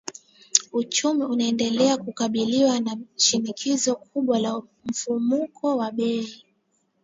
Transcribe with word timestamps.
Uchumi 0.71 1.23
unaendelea 1.23 1.97
kukabiliwa 1.97 2.79
na 2.79 2.97
shinikizo 3.15 3.95
kubwa 3.95 4.39
la 4.39 4.61
mfumuko 4.85 5.77
wa 5.77 5.91
bei 5.91 6.45